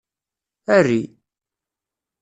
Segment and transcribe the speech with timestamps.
[0.75, 1.01] Arry